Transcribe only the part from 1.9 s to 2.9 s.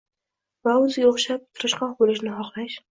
bo‘lishini xohlash